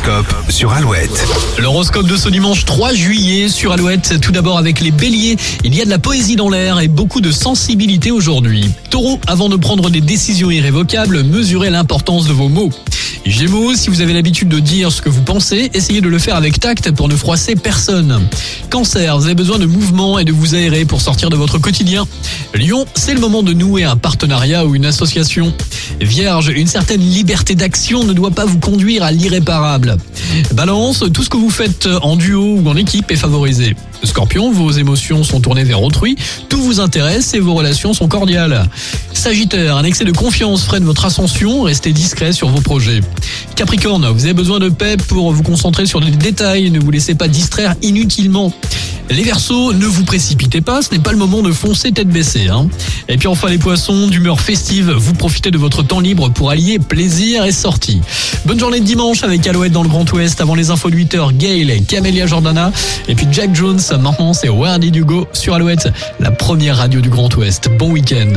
L'horoscope 0.00 0.50
sur 0.50 0.72
Alouette. 0.72 1.28
L'horoscope 1.58 2.06
de 2.06 2.16
ce 2.16 2.30
dimanche 2.30 2.64
3 2.64 2.94
juillet 2.94 3.50
sur 3.50 3.72
Alouette. 3.72 4.18
Tout 4.20 4.32
d'abord 4.32 4.56
avec 4.56 4.80
les 4.80 4.92
béliers. 4.92 5.36
Il 5.62 5.74
y 5.74 5.82
a 5.82 5.84
de 5.84 5.90
la 5.90 5.98
poésie 5.98 6.36
dans 6.36 6.48
l'air 6.48 6.80
et 6.80 6.88
beaucoup 6.88 7.20
de 7.20 7.30
sensibilité 7.30 8.10
aujourd'hui. 8.10 8.64
Taureau, 8.88 9.18
avant 9.26 9.50
de 9.50 9.56
prendre 9.56 9.90
des 9.90 10.00
décisions 10.00 10.50
irrévocables, 10.50 11.22
mesurez 11.24 11.68
l'importance 11.68 12.26
de 12.26 12.32
vos 12.32 12.48
mots. 12.48 12.70
Gémeaux, 13.26 13.74
si 13.74 13.90
vous 13.90 14.00
avez 14.00 14.12
l'habitude 14.12 14.48
de 14.48 14.58
dire 14.58 14.90
ce 14.90 15.02
que 15.02 15.08
vous 15.08 15.22
pensez, 15.22 15.70
essayez 15.74 16.00
de 16.00 16.08
le 16.08 16.18
faire 16.18 16.36
avec 16.36 16.58
tact 16.58 16.90
pour 16.92 17.08
ne 17.08 17.14
froisser 17.14 17.54
personne. 17.54 18.20
Cancer, 18.70 19.16
vous 19.18 19.26
avez 19.26 19.34
besoin 19.34 19.58
de 19.58 19.66
mouvement 19.66 20.18
et 20.18 20.24
de 20.24 20.32
vous 20.32 20.54
aérer 20.54 20.84
pour 20.84 21.00
sortir 21.00 21.30
de 21.30 21.36
votre 21.36 21.58
quotidien. 21.58 22.06
Lion, 22.54 22.86
c'est 22.94 23.14
le 23.14 23.20
moment 23.20 23.42
de 23.42 23.52
nouer 23.52 23.84
un 23.84 23.96
partenariat 23.96 24.64
ou 24.66 24.74
une 24.74 24.86
association. 24.86 25.52
Vierge, 26.00 26.48
une 26.54 26.66
certaine 26.66 27.02
liberté 27.02 27.54
d'action 27.54 28.04
ne 28.04 28.12
doit 28.12 28.30
pas 28.30 28.46
vous 28.46 28.58
conduire 28.58 29.04
à 29.04 29.12
l'irréparable. 29.12 29.96
Balance, 30.54 31.04
tout 31.12 31.22
ce 31.22 31.28
que 31.28 31.36
vous 31.36 31.50
faites 31.50 31.88
en 32.02 32.16
duo 32.16 32.56
ou 32.56 32.68
en 32.68 32.76
équipe 32.76 33.10
est 33.10 33.16
favorisé. 33.16 33.76
Scorpion, 34.04 34.50
vos 34.50 34.70
émotions 34.70 35.24
sont 35.24 35.40
tournées 35.40 35.64
vers 35.64 35.82
autrui, 35.82 36.16
tout 36.48 36.60
vous 36.60 36.80
intéresse 36.80 37.34
et 37.34 37.40
vos 37.40 37.54
relations 37.54 37.92
sont 37.94 38.08
cordiales. 38.08 38.68
Sagittaire, 39.12 39.76
un 39.76 39.84
excès 39.84 40.04
de 40.04 40.12
confiance 40.12 40.64
freine 40.64 40.84
votre 40.84 41.04
ascension, 41.04 41.62
restez 41.62 41.92
discret 41.92 42.32
sur 42.32 42.48
vos 42.48 42.60
projets. 42.60 43.00
Capricorne, 43.56 44.06
vous 44.08 44.24
avez 44.24 44.34
besoin 44.34 44.58
de 44.58 44.68
paix 44.68 44.96
pour 44.96 45.32
vous 45.32 45.42
concentrer 45.42 45.86
sur 45.86 46.00
les 46.00 46.10
détails, 46.10 46.70
ne 46.70 46.80
vous 46.80 46.90
laissez 46.90 47.14
pas 47.14 47.28
distraire 47.28 47.74
inutilement. 47.82 48.52
Les 49.10 49.24
Verseaux, 49.24 49.72
ne 49.72 49.86
vous 49.86 50.04
précipitez 50.04 50.60
pas, 50.60 50.82
ce 50.82 50.92
n'est 50.92 51.00
pas 51.00 51.10
le 51.10 51.18
moment 51.18 51.42
de 51.42 51.50
foncer 51.50 51.90
tête 51.90 52.08
baissée. 52.08 52.48
Hein. 52.48 52.68
Et 53.08 53.16
puis 53.16 53.26
enfin 53.26 53.48
les 53.48 53.58
Poissons, 53.58 54.06
d'humeur 54.06 54.40
festive, 54.40 54.92
vous 54.92 55.14
profitez 55.14 55.50
de 55.50 55.58
votre 55.58 55.82
temps 55.82 55.98
libre 55.98 56.28
pour 56.28 56.50
allier 56.50 56.78
plaisir 56.78 57.44
et 57.44 57.50
sortie. 57.50 58.00
Bonne 58.44 58.60
journée 58.60 58.78
de 58.78 58.84
dimanche 58.84 59.24
avec 59.24 59.44
Alouette 59.48 59.72
dans 59.72 59.82
le 59.82 59.88
Grand 59.88 60.10
Ouest. 60.12 60.40
Avant 60.40 60.54
les 60.54 60.70
infos 60.70 60.90
de 60.90 60.96
8h, 60.96 61.36
Gail, 61.36 61.82
Camélia 61.88 62.26
Jordana 62.26 62.70
et 63.08 63.16
puis 63.16 63.26
Jack 63.32 63.52
Jones. 63.52 63.80
Maintenant 64.00 64.32
c'est 64.32 64.48
Where 64.48 64.78
Did 64.78 64.94
You 64.94 65.04
Go 65.04 65.26
sur 65.32 65.54
Alouette, 65.54 65.88
la 66.20 66.30
première 66.30 66.76
radio 66.76 67.00
du 67.00 67.08
Grand 67.08 67.34
Ouest. 67.36 67.68
Bon 67.78 67.90
week-end. 67.90 68.32